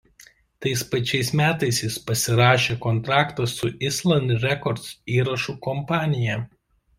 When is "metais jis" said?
1.41-1.97